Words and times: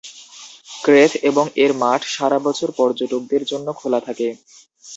ক্রেথ 0.83 1.11
এবং 1.29 1.45
এর 1.55 1.71
মাঠ 1.81 2.01
সারা 2.07 2.37
বছর 2.39 2.69
পর্যটকদের 2.77 3.41
জন্য 3.51 3.67
খোলা 3.79 3.99
থাকে। 4.07 4.27